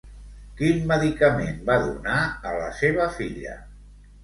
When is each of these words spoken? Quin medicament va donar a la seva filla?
Quin 0.61 0.79
medicament 0.91 1.61
va 1.69 1.77
donar 1.85 2.17
a 2.23 2.57
la 2.59 2.73
seva 2.83 3.09
filla? 3.21 3.57